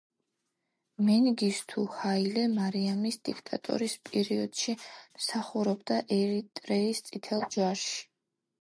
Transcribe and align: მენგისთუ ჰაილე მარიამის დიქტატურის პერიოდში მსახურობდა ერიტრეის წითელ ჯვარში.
მენგისთუ 1.09 1.83
ჰაილე 1.97 2.45
მარიამის 2.55 3.19
დიქტატურის 3.29 3.97
პერიოდში 4.11 4.77
მსახურობდა 4.87 6.01
ერიტრეის 6.21 7.09
წითელ 7.11 7.49
ჯვარში. 7.57 7.97